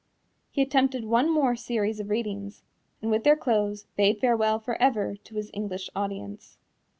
[0.49, 2.63] He attempted one more series of readings,
[3.03, 6.57] and with their close bade farewell for ever to his English audience.